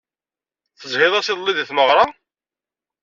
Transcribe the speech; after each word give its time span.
Tezhiḍ-as 0.79 1.27
iḍelli 1.31 1.53
deg 1.57 1.67
tmeɣra? 1.69 2.05